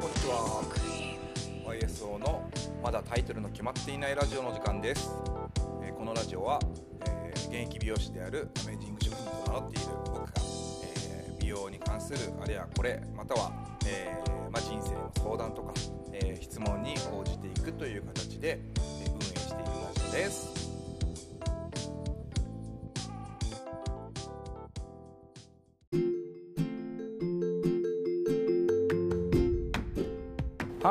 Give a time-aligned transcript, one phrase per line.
[0.00, 0.62] こんにちは。
[1.66, 2.50] YSO の
[2.82, 5.10] まだタイトルの決まっていないラジオの時間です、
[5.82, 6.58] えーこのラジオは、
[7.06, 10.32] えー現役美容師であるアメージング職人と名乗っている僕が、
[10.84, 13.52] えー美容に関するあれやこれまたは、
[13.86, 15.74] えーまあ、人生の相談とか、
[16.12, 20.59] えー質問に応じていくという形で、えー運営しているラジオです。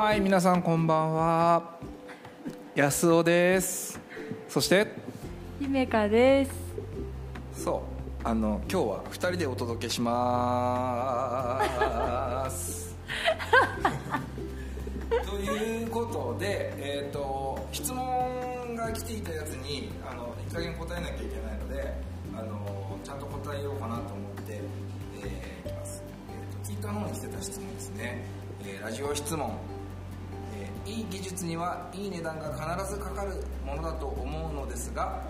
[0.10, 1.78] はい皆さんこんばんは。
[2.74, 4.00] 安尾です。
[4.48, 4.88] そして？
[5.60, 6.52] 姫香です。
[7.64, 7.84] そ
[8.24, 8.28] う。
[8.28, 11.62] あの今日は2人でお届けしま
[12.50, 12.98] す。
[15.30, 21.94] ということで、えー、と質問が来ていたやつにあのいい加減答えなきゃいけないので
[22.36, 24.60] あのちゃんと答えようかなと思って、
[25.22, 26.02] えーいきます、
[26.32, 28.26] えー、とツイッターの方にしてた質問ですね、
[28.66, 29.52] えーラジオ質問。
[29.52, 29.79] えー
[30.90, 35.22] いい技術にはいい値段が必ずかかるものだと思うのですが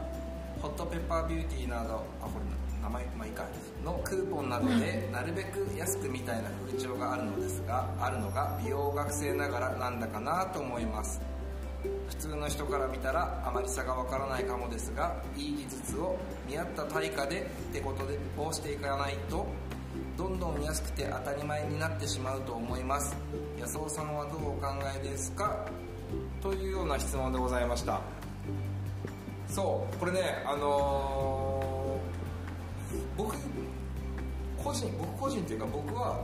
[0.61, 2.45] ホットペッパービューティーなどあこれ
[2.81, 3.43] 名前まあいいか
[3.83, 11.21] のクーポンなどでなるべく安くみたいな風潮があるのですがあるのが美容学生ながらなんだかなと思います。
[12.09, 19.47] 普通の人から見たらあまり差がわからないかもですがいい技術を見合った対価でってことでをしていかないと
[20.19, 23.15] どんどん安くて当たり前になってしまうと思います。
[23.57, 25.65] 安尾さんはどうお考えですか？
[26.41, 28.01] というような質問でございました。
[29.47, 33.33] そうこれねあのー僕
[34.61, 36.19] 個人僕個人っていうか僕は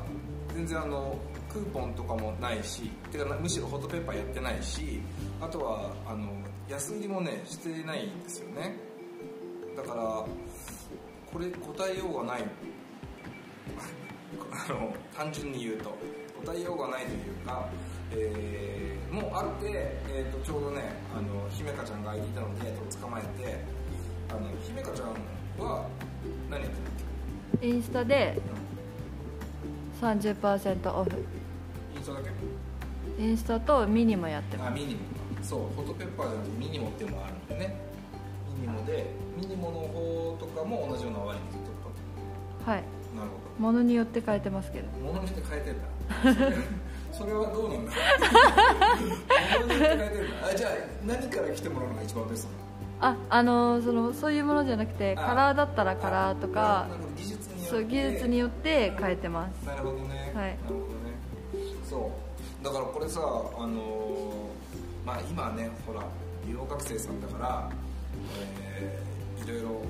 [0.54, 1.18] 全然あの
[1.50, 5.00] クーポンとかもないしてかむしろホットペッパーやってないし
[5.40, 6.28] あとはあの
[6.70, 8.76] 安売りもねしてないんですよね。
[9.78, 10.28] だからこ
[11.40, 12.44] れ答えようがない。
[14.56, 15.94] あの単純に言うと。
[16.46, 17.68] 答えようがないというか、
[18.12, 19.68] えーもうあって、
[20.10, 20.82] えー、とちょうどね
[21.16, 23.60] あの姫香ちゃんが空いていたので捕まえて
[24.30, 25.88] あの姫香ちゃんは
[26.52, 26.82] 何やってる
[27.58, 28.38] っけインスタで
[30.02, 31.10] 30%オフ。
[31.96, 32.20] インスタだ
[33.18, 33.24] け？
[33.24, 34.68] インスタとミニもやってます。
[34.68, 35.00] あミニモ。
[35.42, 37.76] そうホットペッパーじゃなくてミニモっていうのがあるんでね。
[38.62, 39.06] ミニモで
[39.40, 41.70] ミニモの方とかも同じような割引って
[42.66, 42.84] こはい。
[42.84, 44.88] となるほものによって変えてますけど。
[45.00, 46.62] によって変えてんだ。
[47.12, 47.92] それはどうなんだ？
[48.98, 50.48] 物によって変えてるんだ。
[50.48, 50.72] あじゃあ
[51.06, 52.50] 何から来てもらうのが一番ベスト
[53.00, 55.26] あ、あのーそのそういうものじゃなくて、あ。
[55.26, 57.70] カラーだったらカラーとか技術によって。
[57.70, 59.66] そう技術によって変えてます。
[59.66, 60.50] なるほどね、はい。
[60.50, 60.86] なるほどね。
[61.90, 62.12] そ
[62.62, 62.64] う。
[62.66, 66.02] だからこれさあのーまあ今ねほら
[66.46, 67.70] 美容学生さんだから、
[68.78, 69.88] えーいろいろ思う。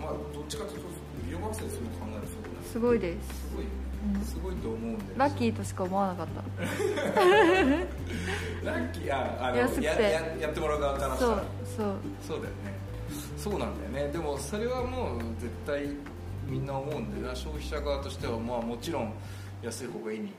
[0.00, 0.86] まあどっちかというと
[1.26, 2.27] 美容学生すると考えると
[2.68, 3.50] すすごいです。
[3.56, 3.64] ごい。
[3.64, 3.68] う
[4.16, 6.42] んすごいと思うんでラッキーとしか思わなかった。
[8.64, 9.12] ラッキー？
[9.12, 9.86] ああの安くて。
[9.86, 11.42] やややってもらう側からしたそうら
[11.76, 11.96] そう。
[12.28, 12.78] そうだよね。
[13.36, 14.12] そうなんだよね。
[14.12, 15.88] でもそれはもう絶対
[16.46, 17.34] みんな思うんでな。
[17.34, 19.12] 消費者側としてはまあもちろん
[19.62, 20.32] 安い方がいいに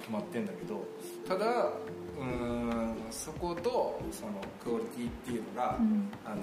[0.00, 0.86] 決まってんだけど
[1.26, 4.32] ただうーんそことその
[4.62, 6.10] クオリティっていうのが、うん。
[6.26, 6.36] あの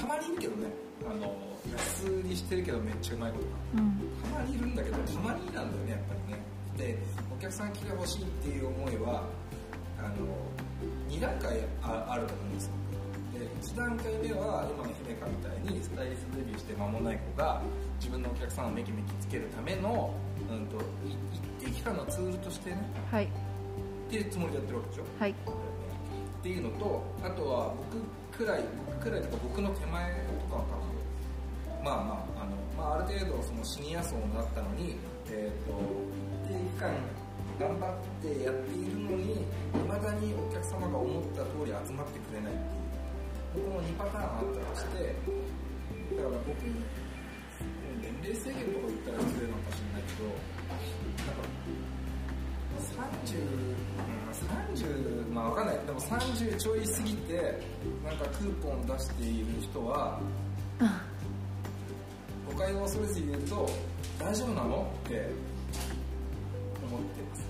[0.00, 0.68] たまにいるけどね
[1.02, 1.34] あの
[1.72, 4.32] 安売りしてるけどめっちゃうまいことがうん。
[4.32, 6.40] たまにいるんだけどたまになんだよねやっぱりね
[6.76, 6.98] で
[7.36, 9.24] お客さん来てほしいっていう思いは
[9.98, 10.14] あの
[11.08, 12.72] 2段階ああると思うんですよ
[13.34, 17.62] で1段階目は今の姫香みたいにスタイリストデビューして間もない子が
[17.98, 20.14] 自分のお客さんをメキメキつけるための、
[20.50, 21.16] うん、とい
[21.60, 22.78] 一定期間のツールとしてね
[23.10, 23.24] はい。
[23.24, 23.28] っ
[24.10, 25.30] ていうつもりでやってるわけでしょはい。
[25.30, 25.34] っ
[26.42, 27.74] ていうのとあとは
[28.30, 30.12] 僕くらい僕くらいとか僕の手前
[30.50, 30.83] とかは
[31.84, 34.96] まあまああの、まあ、ある程度そのシニア層になったのに、
[35.28, 35.76] えー、と
[36.48, 36.88] 一定期間
[37.60, 37.92] 頑張っ
[38.24, 39.44] てやっているのにい
[39.86, 45.12] まだにお客様が思った通り集まってくれないっていうこの2パターンあったとして
[46.16, 46.56] だから僕
[48.00, 50.32] 年齢制限とか言ったら失礼なのかもしれないけど
[51.20, 51.44] なんか
[54.32, 55.78] 3030まあわかんない。
[55.86, 57.60] でも30ちょい過ぎて
[58.04, 60.18] なんかクーポン出している人は
[62.54, 63.68] 誤解を恐れず言うと
[64.18, 64.86] 大丈夫なの？
[65.06, 65.26] って
[66.86, 67.42] 思ってます。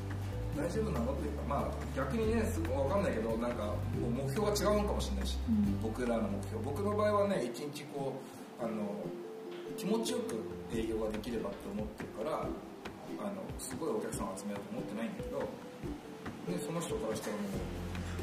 [0.56, 1.12] 大丈夫なの？
[1.12, 3.74] っていうかまあ逆にねすごいわかんないけどなんかも
[4.08, 5.80] う目標が違うのかもしれないし、うん。
[5.82, 6.64] 僕らの目標。
[6.64, 8.16] 僕の場合はね一日こ
[8.60, 8.72] うあの
[9.76, 10.40] 気持ちよく
[10.72, 15.46] 営業ができればって思ってるからあのすごいお客さんを集めようと思ってないんだけど、ね、
[16.64, 17.42] その人からしたらも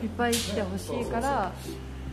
[0.01, 1.51] ういっぱい来てほしいから、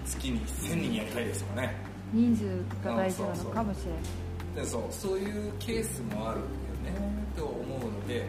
[0.05, 1.75] 月に1000人やりたいですとかね。
[2.13, 2.45] 人数
[2.85, 4.28] が大事なのかもしれない。
[4.59, 6.47] でそうそういうケースもあるよ
[6.83, 6.91] ね
[7.33, 8.27] って思うので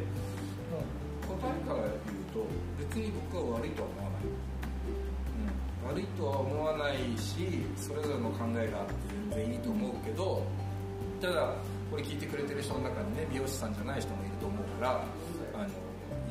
[0.69, 1.93] もう答えから言う
[2.93, 4.21] とに僕は悪いとは思わない、
[5.89, 8.93] うん、悪いとは思わないしそれぞれの考えがあって
[9.31, 10.45] 全然いいと思うけど
[11.19, 11.55] ただ
[11.89, 14.91] これ聞いてくれてる人の中にね美容師さんじゃない人もいると思うから
[15.55, 15.69] あの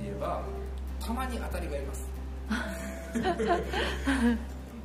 [0.00, 0.44] 言えば
[1.00, 2.08] たまに当たりがいます。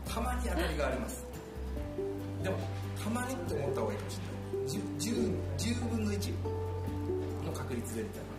[0.05, 1.25] たまに当たりがあります。
[2.43, 2.57] でも
[3.03, 4.32] たまにって思った方がいいかもしれない
[4.67, 4.81] 10,
[5.57, 6.31] 10, 分の1
[7.45, 8.33] の確率でみたいな。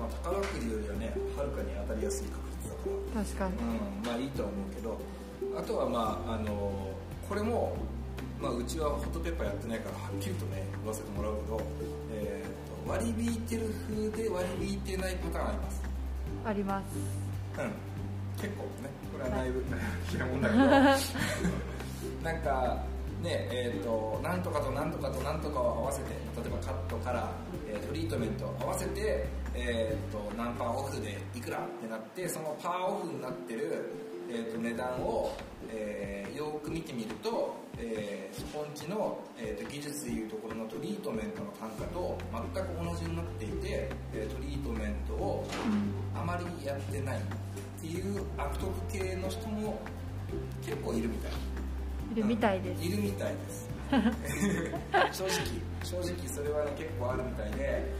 [0.00, 2.80] まあ、宝くじよりはねはるかに当たりやすい確率だか
[3.18, 3.24] ら。
[3.24, 5.20] 確かに、うん、まあいいとは思うけど。
[5.56, 6.92] あとはまああの
[7.28, 7.76] これも、
[8.40, 11.60] まあ、うちはホットペッパーやってないからはっきりとね言わせてもらうけど、
[12.12, 15.82] えー、と割り引いてる風で割り引いてないパターンあります。
[16.44, 17.62] あります。
[17.62, 17.72] うん。
[18.40, 19.64] 結構ねこれはだいぶ
[20.08, 20.60] 気なもんだけど。
[22.24, 22.82] なんか
[23.22, 27.26] ねえーと、なんとかとなんとかとなんとかを合わせて例えばカットカラー、
[27.68, 33.92] えー、トリートメント合わせて、えーと、何パーオフでいくらってなってそのパーオフになってる、
[34.30, 35.36] えーと、値段を、
[35.68, 42.16] えー、よく見てみると、えー、スポンジの、えー、と技術でいうところのトリートメントの単価と
[42.54, 45.46] 全く同じになっていて、え、トリートメントを
[46.14, 47.22] あまりやってないっ
[47.80, 49.78] ていう悪徳系の人も
[50.64, 51.49] 結構いるみたいい。
[52.14, 53.68] るみたいです、いるみたいです。
[55.10, 57.90] 正直正直それはね結構あるみたいで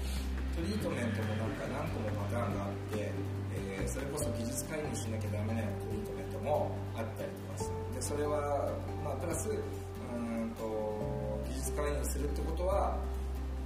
[0.55, 3.11] トリートメントもなんか何個もパターンがあって、
[3.55, 7.95] えー、それこそ技術介入しなきゃダメなトリートメントもあったりとかする。
[7.95, 8.71] でそれは、
[9.03, 12.97] まあ、プラスうんと技術介入するってことは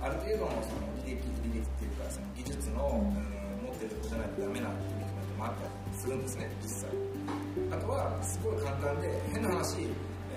[0.00, 6.90] ある程度のその履歴履歴っていうかその技術の、うん、持ってるとこじゃないとダメなトリートメントもあったりするんですね実際。
[7.72, 9.88] あとはすごい簡単で変な話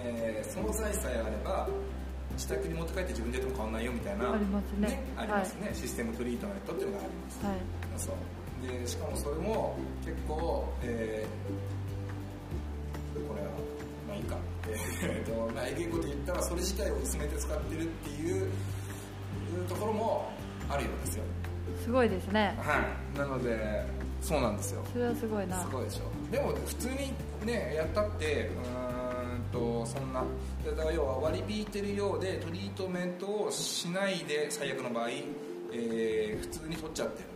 [0.03, 1.67] えー、その際さえあれば
[2.33, 7.57] 自宅に持って帰って自分でやっても変わんないよみたいなありますね、ね、ありますね、はい、システムトリートメントっていうのがあります、はい、
[7.97, 8.15] そう。
[8.81, 13.47] でしかもそれも結構、えー、これは
[14.07, 14.37] まあいいか。
[14.69, 18.51] えーとまあ、エゲコで言ったらそれ自体を薄めて使ってるっていう
[19.69, 20.29] ところも
[20.69, 21.23] あるようですよ。
[21.83, 22.53] すごいですね。
[22.59, 22.83] は
[23.15, 23.17] い。
[23.17, 23.85] なので
[24.21, 24.83] そうなんですよ。
[24.91, 25.61] それはすごいな。
[25.61, 26.31] すごいでしょ。
[26.31, 26.95] でも普通に
[27.45, 28.49] ねやったって
[28.81, 28.86] うん
[29.57, 30.23] とそんな。
[30.65, 35.09] だから要は割り引いてるようでトリートメントをしないで最悪の場合、
[35.73, 37.29] えー、普通に取っちゃってる。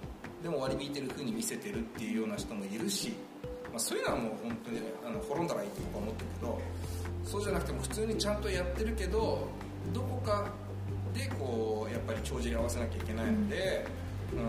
[0.44, 3.13] でも割り引いてる風に見せてるっていうような人もいるし、
[3.44, 6.62] まあ、そういうのはもう本当にあの滅んだらいいと僕は思ってるけど
[7.23, 9.47] そうじゃなくても普通にちゃんとやってるけど
[9.94, 10.50] どこか
[11.13, 13.85] でこうやっぱり帳尻合わせなきゃいけないので、
[14.33, 14.39] うん。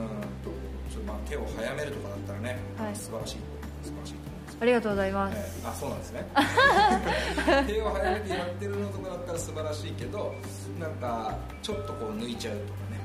[0.42, 0.50] と
[0.90, 3.36] ちょっとまあ手を早めるとかだったらね、はい、素晴らしい
[3.82, 4.14] 素晴らしい。
[4.14, 4.21] と
[4.62, 6.24] ありがとうございます、えー、あそうなんですね。
[7.66, 10.32] 手を早めてやってるのとかだったら素晴らしいけど
[10.78, 13.00] なんかちょっとこう抜いちゃうとかね、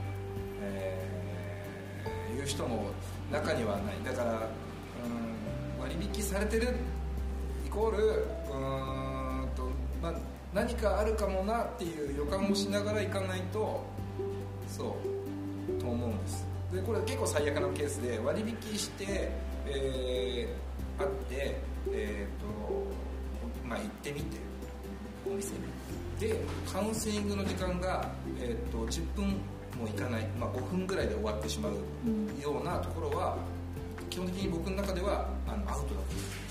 [0.62, 2.92] えー、いう人も
[3.32, 3.96] 中にはない。
[4.06, 6.76] だからうん割引されてる
[7.66, 9.64] イコールうんと、
[10.00, 10.14] まあ、
[10.54, 13.84] 何かあるかもなっていう予感をしながら行かないと
[14.68, 14.96] そ
[15.80, 16.46] うと思うんです。
[16.72, 19.32] でこれ結構最悪なケースで割引して、
[19.66, 20.68] えー
[21.00, 21.60] あって、
[21.92, 22.48] えーと
[23.68, 24.38] まあ、行ってみて
[25.26, 25.60] お店に。
[26.20, 26.36] で
[26.72, 28.10] カウンセリングの時間が、
[28.40, 29.40] えーと、10分
[29.80, 31.74] もいかない、まあ、5分ぐらいで終わってしまう
[32.42, 33.38] ようなところは、
[34.10, 36.50] 基本的に僕の中ではあのアウトだと思いま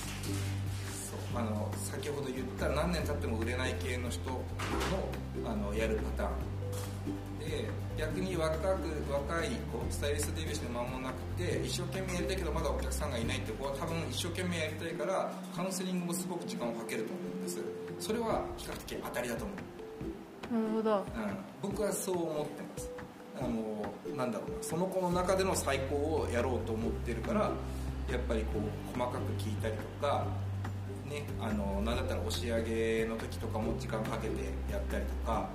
[0.93, 1.11] す。
[1.11, 1.19] そう。
[1.35, 4.45] あの先ほど言った何年経っても売れない系の人の
[5.45, 6.56] あのやるパターン
[7.47, 7.65] で
[7.97, 8.67] 逆に若く
[9.11, 17.59] 若い子スタイリストデビューして間もなくて一生懸命やりたいけどまだお客さんがいないって子は多分一生懸命やりたいからカウンセリングもすごく時間をかけると思うんです。
[17.99, 20.55] それは比較的当たりだと思う。
[20.55, 22.91] なるほど、うん、僕はそう思ってます。
[23.39, 24.57] あのなんだろうな。
[24.63, 27.51] その子の中での最高をやろうと思ってるから
[28.11, 30.27] やっぱりこう細かく聞いたりとか
[31.09, 34.35] ね、あのなんだったら押し上げの時とかも時間かけて
[34.71, 35.49] やったりとか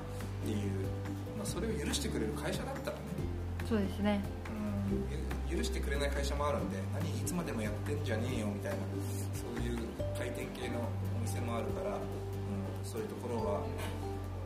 [0.43, 0.59] っていう
[1.41, 3.01] まあ、それを許してくれる会社だったらね。
[3.67, 4.21] そうですね。
[5.49, 5.57] うん。
[5.57, 8.77] 許してくれない会社もあるんで何いつまでもやってんじゃねえよみたいな
[9.33, 9.77] そういう
[10.17, 10.79] 回転系の
[11.17, 11.99] お店もあるから、うん、
[12.85, 13.61] そういうところは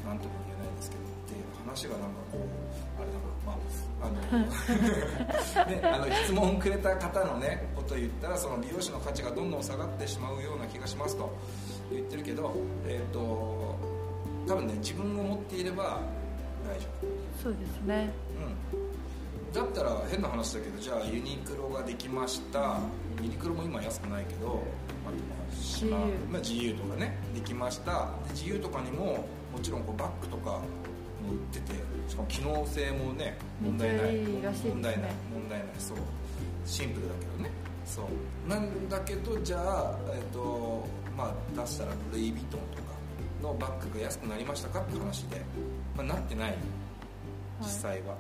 [0.04, 3.58] 何とも言えないですけどっていう話がなんかこうあれだまあ
[4.02, 4.46] あの
[5.70, 11.32] ね、あの質問くれた方のねことを言ったらその美容師の価値がどんどん下がってしまうような気がしますと
[11.92, 12.56] 言ってるけど
[12.88, 13.20] えっ、ー、と
[14.48, 16.00] 多分ね自分を持っていれば
[16.66, 18.10] 大丈夫そうですね。
[18.74, 19.54] うん。
[19.54, 22.80] だったら変な話だけどじゃあユニクロができました。
[23.22, 24.64] ユニクロも今安くないけど、
[25.06, 25.14] まあ、
[25.54, 25.92] GU、
[26.30, 28.10] まあ、GU とかねできました。
[28.28, 30.60] で GU とかにももちろんこうバッグとかも
[31.32, 31.74] 売ってて
[32.10, 34.42] しかも機能性もね問題ない、ね、問
[34.82, 35.12] 題ない。
[35.34, 35.68] 問題ない。
[35.80, 35.98] そう。
[36.66, 37.52] シンプルだけどね。
[37.86, 38.50] そう。
[38.50, 42.85] なんだけどじゃあ、えーとまあ、出したらルイ・ヴィトンとか
[43.46, 45.42] のバッグが安くなりましたかって話で、
[45.96, 46.56] まあ、なってない
[47.62, 48.16] 実際は、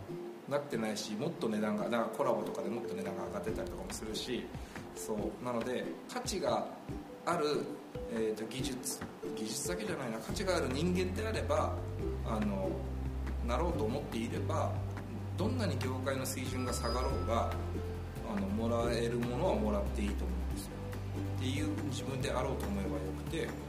[0.47, 4.45] なってないしもっと値段がだからコラボとかでもっと値段が上がってたりとかもするし
[4.95, 5.43] そう。
[5.43, 6.67] なので価値が
[7.25, 7.65] ある、
[8.13, 9.01] えー、と技術
[9.35, 10.17] 技術だけじゃないな。
[10.19, 11.73] 価値がある人間であれば
[12.27, 12.69] あの
[13.47, 14.71] なろうと思っていれば
[15.37, 17.51] どんなに業界の水準が下がろうが
[18.35, 20.71] あのもらえるものはもらっていいと思うんですよ。
[21.37, 23.64] っていう自分であろうと思えばよくて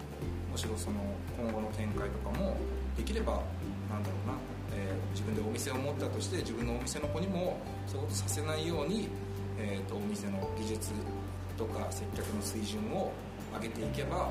[0.52, 0.96] むしろその
[1.38, 2.56] 今後の展開とかも
[2.96, 3.42] できれば
[3.90, 4.35] なんだろうな、
[4.75, 9.08] えー自分でお店を持ったとして自分のお店の子にもそういうことさせないように、
[9.58, 10.90] えー、とお店の技術
[11.56, 13.11] とか接客の水準を
[13.54, 14.30] 上げていけばあの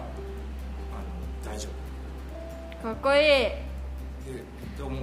[1.43, 1.67] 大丈
[2.83, 2.83] 夫。
[2.83, 3.65] かっこいい。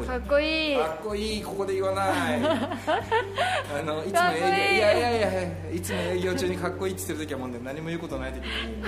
[0.06, 0.76] かっこいい。
[0.76, 2.42] かっこいいここで言わない。
[2.46, 8.84] あのいつも営業いやいやいやいつも営業中にかっこいいって言ってる時はもうね何も言うことない時に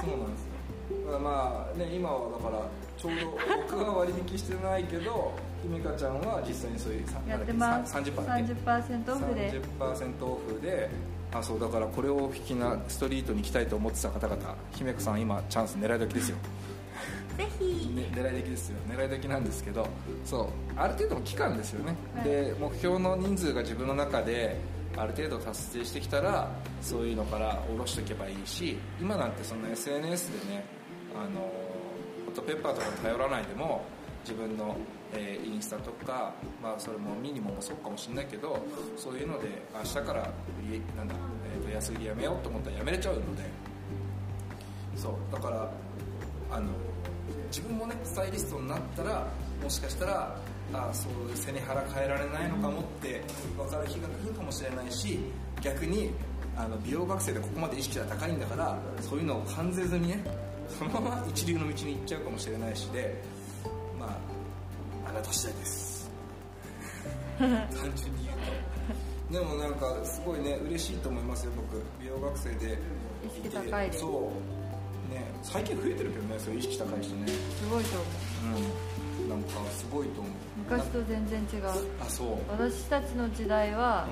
[0.00, 1.18] そうなんですよ。
[1.18, 2.62] まあね今はだから
[2.96, 3.38] ちょうど
[3.68, 7.94] 僕は割引してないけど 姫香ちゃんは実際にそういうさやってます。
[7.94, 9.62] なんだっけさ30%だっけ30%オフで。
[9.78, 10.90] 30%オフで
[11.32, 16.36] あそうだからこれを引きなストリートに行きたいと思ってた方々姫子さん今チャンス狙い時ですよ。
[17.36, 17.90] ぜひ。
[17.94, 18.76] ね、狙い時ですよ。
[18.88, 19.86] 狙い時なんですけど
[20.24, 22.24] そうある程度の期間ですよね、はい。
[22.24, 24.56] で目標の人数が自分の中で
[24.96, 26.50] ある程度達成してきたら
[26.82, 30.64] そういうのから下ろしておけばいいし今なんてその SNS でね
[31.14, 33.84] あのホットペッパーとか頼らないでも
[34.22, 34.76] 自分の、
[35.12, 38.58] えーインスタとか、まあ、それもミニモもそうかもしれないけど
[38.96, 41.14] そういうので明日から売りなんだ、
[41.54, 43.70] えーと安売りやめようと思ったらやめれちゃうので。
[44.96, 45.12] そう。
[45.32, 45.70] だから
[46.50, 46.66] あの
[47.48, 49.26] 自分もねスタイリストになったら
[49.62, 50.36] もしかしたら
[50.72, 53.22] あそういう背に腹変えられないのかもって
[53.56, 55.18] 分かる日が来るかもしれないし
[55.60, 56.10] 逆に
[56.56, 60.24] あの美容学生でここまで意識が高いんだからそういうのを感じずにね
[60.78, 63.22] そのまま一流の道に行っちゃうかもしれないしで
[63.98, 66.10] まああなた次第です。
[67.38, 67.48] 単
[67.96, 68.38] 純に言う
[69.30, 69.32] と。
[69.32, 71.82] でもなんかすごいね嬉しいと思いますよ僕。
[72.00, 72.78] 美容学生で。
[73.26, 74.00] 意識高いです。
[74.00, 75.12] そう。
[75.12, 77.26] ね最近増えてるけどねそういう意識高い人ね。
[77.28, 78.04] すごいと思
[78.54, 79.22] う。
[79.22, 79.28] うん。
[79.30, 80.32] なんかすごいと思う
[80.70, 81.68] 昔と全然違う。
[82.00, 82.28] あそう。
[82.28, 84.06] うん私たちの時代は、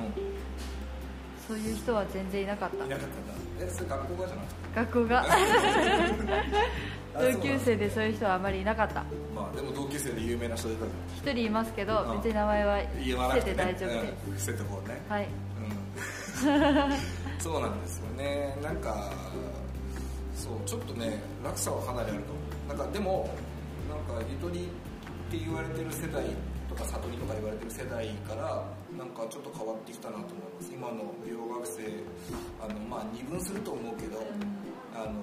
[1.47, 2.85] そういう人は全然いなかった。
[2.85, 3.35] いなかったんだ。
[3.61, 5.27] えそれ学校がじゃなくて学校が。
[7.15, 9.03] あ同級生でそういう人はあまりいなかった。
[9.35, 12.17] まあでも同級生で有名な人出たじ一人いますけどうん。
[12.19, 13.99] 別に名前は伏せくて、大丈夫で。
[13.99, 14.33] す、うん。
[14.33, 15.01] 伏せてこうね。
[15.09, 15.29] はい。
[15.59, 16.93] うん。
[17.41, 18.57] そうなんですよね。
[18.63, 19.11] なんか
[20.35, 22.41] そうちょっとね落差はかなりあると思
[22.75, 22.79] う。
[22.79, 23.31] なんかでも
[23.89, 24.69] なんかゆとり
[25.29, 26.25] って言われてる世代
[26.73, 28.65] とか悟りとか言われてる世代から
[28.97, 30.73] なんかちょっと変わってきたなと思います。
[30.73, 31.85] 今の美容学生
[32.65, 34.25] あのまあ二分すると思うけど、
[34.97, 35.21] あの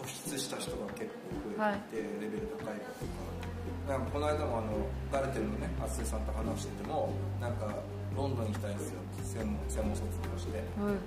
[0.00, 2.02] 突出した人が結構増えてい。
[2.02, 3.92] て、レベル高い子とか。
[3.92, 7.68] なんかこの間もあのガレテルのね厚生さんと話しててもなんか
[8.16, 10.98] ロンドン行きたいんですよ専門専門卒業してうん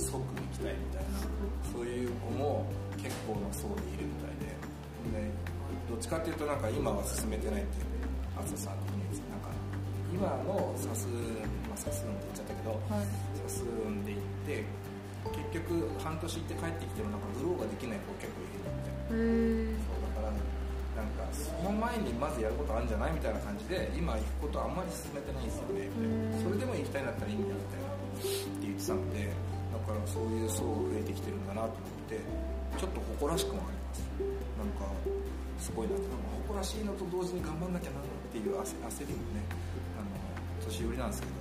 [0.00, 1.20] 即行きたいみたいな
[1.70, 2.64] そういう子も
[2.96, 4.56] 結構な層でいるみたいで。
[5.20, 5.51] で
[5.92, 9.52] どっちかっていうとなんか今は進めてないっていう厚生さんのイメージなんか
[10.08, 11.04] 今のサス
[11.68, 13.04] まあサスーンって言っちゃったけどはい。
[13.44, 14.64] サスーンで行って
[15.52, 25.92] 結局半年行って帰ってきてもなんかグローができない子結構いるみたいへえそうだからなんかその前にまずやることあるんじゃないみたいな感じで今行くことあんまり進めてないんですよね。
[25.92, 28.24] みたいなそれでも行きたいんだったらいいんだよみたいなっ
[28.56, 32.16] て言ってたのでだからそういう層が増えてきてるんだなと思って
[32.80, 34.00] ちょっと誇らしくもあります。
[34.56, 34.88] なんか
[35.62, 36.08] すごいななんか
[36.48, 38.02] 誇らしいのと同時に頑張んなきゃなっ
[38.32, 39.46] ていう焦焦りもね
[39.96, 41.32] あの年寄りなんですけど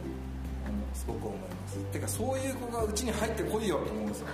[0.66, 2.40] あのすごく思いますてかそう。
[2.40, 4.28] いう子がうちに入ってこいよと思うんですよ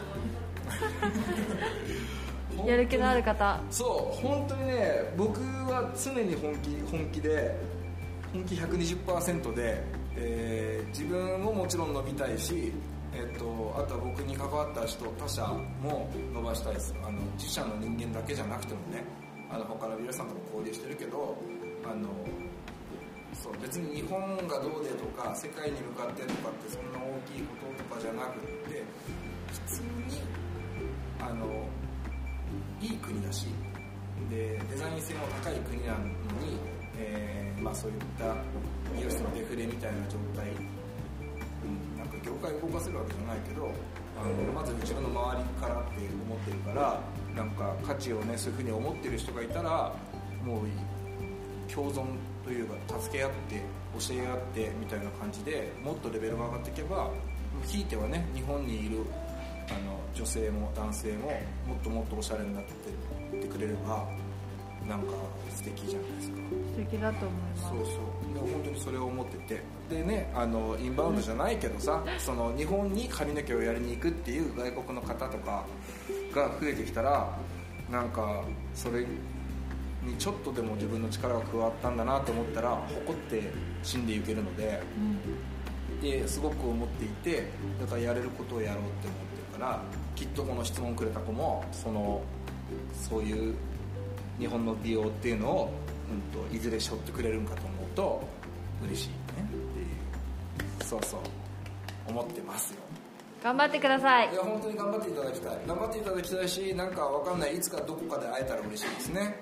[2.66, 3.62] やる気のある方。
[3.70, 7.56] そう本当にね僕は常に本気本気で
[8.34, 9.84] 本気120%で、
[10.16, 12.72] えー自分ももちろん伸びたいし、
[13.14, 15.46] えっとあとは僕に関わった人他者
[15.82, 16.96] も伸ばしたいです。
[17.04, 19.04] あの自社の人間だけじゃなくてもね
[19.50, 21.38] あの他の美容師さんとも交流してるけど
[21.84, 22.10] あの
[23.34, 28.84] そう別に日本がどうでとか世界に向かってとかってそんな大きいこととかじゃなくって
[29.52, 30.22] 普通に
[31.20, 31.46] あの
[32.82, 33.48] いい国だし
[34.30, 36.60] でデザイン性も高い国なのに、
[36.98, 38.36] えーまあ、そういった
[38.96, 43.72] 美容室のデフレみたいな状態、うん、なんか業界を動かせるわけじゃないけど
[44.22, 45.92] あのまず自分の周りからって
[46.26, 47.00] 思ってるから
[47.36, 49.94] なんか価値をねそういうふうに思ってる人がいたら
[50.44, 52.06] もう共存
[52.44, 53.62] というか助け合って
[54.00, 57.10] 教え合ってみたいな感じでもっとレベルが上がっていけば
[57.66, 59.00] ひいてはね日本にいる
[59.70, 61.30] あの女性も男性も
[61.68, 62.72] もっともっとおしゃれになって
[63.38, 64.08] ってくれれば
[64.88, 65.14] なんか
[65.50, 66.38] 素敵じゃないですか。
[66.38, 67.62] 素敵だと思います。
[67.64, 68.34] そうそう。
[68.34, 69.62] でも本当にそれを思ってて。
[69.90, 75.66] でねあのインバウンドじゃないけどさ、その日本に髪の毛をやりに行くっていう外国の方とか
[76.34, 77.38] が増えてきたら
[77.90, 79.02] なんかそれ
[80.04, 83.44] にちょっとでも自分の力が加わったんだなと思ったら誇って
[83.82, 86.02] 死んでいけるのでうん。
[86.02, 87.48] ですごく思っていて
[87.80, 89.20] だからやれることをやろうって思っ
[89.52, 89.82] てるから
[90.16, 92.22] きっとこの質問くれた子もその
[92.94, 93.56] そういう
[94.40, 95.74] 日本の美容っていうのを、
[96.12, 98.28] うん、といずれ背負ってくれるんかと思うと
[98.86, 99.16] 嬉しいね。
[99.44, 101.20] っていうそうそう
[102.08, 102.80] 思ってますよ。
[103.44, 104.32] 頑張ってください。
[104.32, 105.58] いや本当に頑張っていただきたい。
[105.68, 107.56] 頑張っていただきたいしなんかわかんない。
[107.56, 109.36] いつかどこかで会えたら嬉しいですね。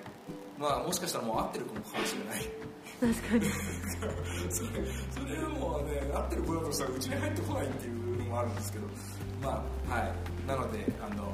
[0.59, 2.65] まあもしかしたらもう会ってる子もかもしれない。
[3.13, 3.51] 確かに。
[4.49, 4.69] それ
[5.11, 8.87] それはもうね会ってる子だとしたらうちに入ってこないっていうのもあるんですけど。
[9.41, 10.47] まあはい。
[10.47, 11.27] なのであの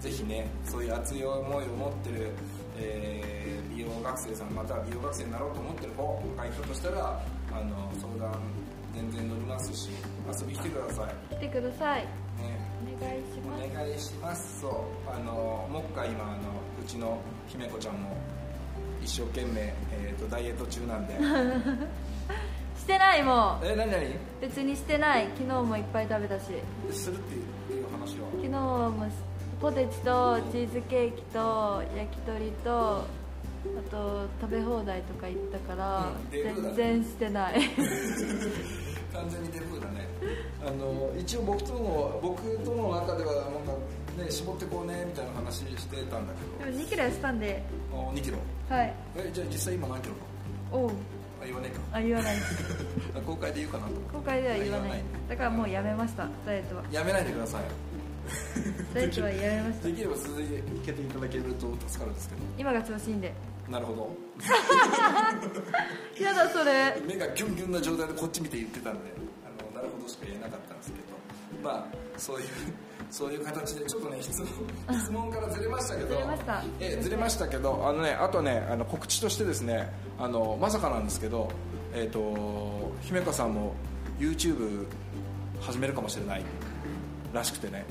[0.00, 2.30] ぜひねそういう熱い思いを持ってる、
[2.76, 3.40] えー
[3.74, 7.22] 美容学生さんまたは美容学生になろうと思ってる子がいたとしたら
[7.52, 8.38] あの相談
[8.94, 9.90] 全然乗りますし
[10.28, 11.34] 遊びに来てください。
[11.34, 12.02] 来てください。
[12.02, 12.08] ね。
[13.00, 13.64] お願いします。
[13.64, 14.60] お願いします。
[14.60, 14.70] そう。
[15.10, 16.36] あのもっか今あの
[16.82, 18.16] うちの姫子ちゃんも
[19.02, 21.14] 一生懸命、えー、とダイエット中なんで。
[22.76, 23.66] してないもう。
[23.66, 24.16] え何何？
[24.40, 25.28] 別にしてない。
[25.36, 26.46] 昨日もいっぱい食べたし。
[26.90, 27.34] するって
[27.74, 28.26] いう話は？
[28.32, 29.08] 昨日も
[29.60, 32.70] ポテチとチーズケーキと焼き鳥と
[33.02, 33.04] あ
[33.90, 37.60] と食べ放題とか行ったから全然してない。
[39.12, 40.08] 完全にデブだね。
[40.64, 43.72] あの一応僕との僕との中ではなんか
[44.16, 47.62] ね絞ってこうねみたいな話してたんだけでも2キロ痩せたんで。
[47.92, 48.38] どあ2キロ。
[48.70, 48.94] はい。
[49.16, 50.20] えじゃあ実際今何キロか。
[50.72, 50.90] おう。
[51.42, 51.80] あ言わねえか。
[51.98, 52.36] あ言わない。
[53.14, 53.92] あ公開で言うかなと。
[54.10, 55.02] 公開では言わない。
[55.28, 56.82] だからもうやめましたダイエットは。
[56.90, 57.89] やめないでください
[58.94, 59.86] ダイエットはやめました。
[59.88, 60.36] できれば続
[60.84, 62.40] けていただけると助かるんですけど。
[62.58, 63.32] 今が調子いいんで。
[63.68, 64.16] なるほど。
[66.22, 67.00] やだそれ。
[67.06, 69.00] 目がギュンギュンな状態でこっち見て言ってたんで
[69.44, 71.04] あのなるほどしか言えなかったんですけど。
[71.62, 71.86] まあ
[72.18, 72.46] そういう
[73.10, 74.48] そういう形でちょっとね質問
[75.00, 76.08] 質問からずれましたけど。
[76.08, 76.64] ずれました。
[76.80, 81.48] ええずれましたけどあのねあとねあの告知としてですねあのまさかなんですけど
[81.94, 83.74] えっ、と姫香さんも
[84.18, 84.86] YouTube
[85.60, 86.44] 始めるかもしれない
[87.32, 87.84] らしくてね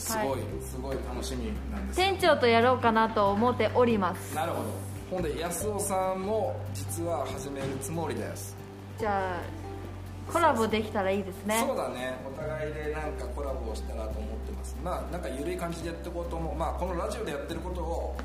[0.00, 4.34] すごい、はいすごい楽しみなんです店長とやろうかなと思っております。
[4.34, 4.64] なるほど。
[5.10, 8.56] ほんで安尾さんも実は始めるつもりです。
[8.98, 11.64] じゃあコラボできたらいいですね。
[11.66, 12.14] そうだね。
[12.26, 14.76] お互いでなんかコラボをしたらと思ってます。
[14.82, 16.56] まあなんか緩い感じでやっていこうと思う。
[16.56, 18.16] まあこのラジオでやってることを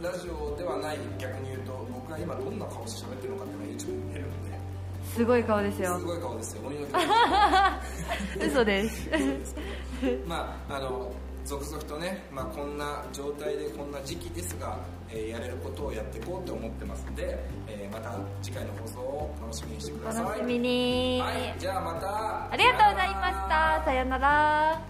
[0.00, 4.46] ラジオではない逆に言うと僕が今どんな顔して喋ってるのかっていうのが YouTube に見えるの
[5.14, 5.94] すごい顔ですよ。
[5.94, 6.62] ですごい顔ですよ。
[6.66, 7.00] 鬼の顔
[8.46, 9.08] 嘘です
[10.26, 11.12] まああの
[11.44, 14.76] 続々とね、まあ、こんな状態でこんな時期ですが、
[15.08, 20.24] えーやれることをやっていこうと思ってますので、えーまた次回の放送を楽しみにしてください。
[20.24, 22.52] 楽しみに、はいじゃあまた。
[22.52, 23.82] ありがとうございました。
[23.84, 24.82] さよなら